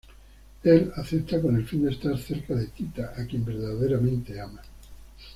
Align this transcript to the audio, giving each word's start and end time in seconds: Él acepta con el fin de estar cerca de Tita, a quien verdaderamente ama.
Él 0.63 0.91
acepta 0.95 1.39
con 1.39 1.55
el 1.57 1.63
fin 1.67 1.85
de 1.85 1.91
estar 1.91 2.17
cerca 2.17 2.55
de 2.55 2.65
Tita, 2.69 3.13
a 3.15 3.23
quien 3.27 3.45
verdaderamente 3.45 4.41
ama. 4.41 4.59